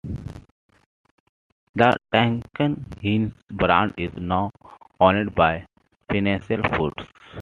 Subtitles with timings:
[1.75, 4.49] The Duncan Hines brand is now
[4.99, 5.67] owned by
[6.09, 7.05] Pinnacle Foods.